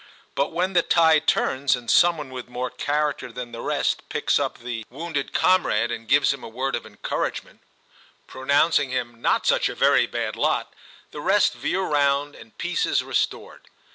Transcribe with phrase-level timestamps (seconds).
[0.33, 4.39] But when the tide turns, and some one with more character than the rest picks
[4.39, 4.91] up the 142 TIM CHAP.
[4.91, 7.61] wounded comrade and gives him a word of encouragement,
[8.25, 10.73] pronouncing him' not such a very bad lot/
[11.11, 13.67] the rest veer round, and peace is restored.